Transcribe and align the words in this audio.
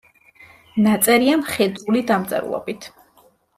ნაწერია 0.85 1.35
მხედრული 1.43 2.03
დამწერლობით. 2.15 2.91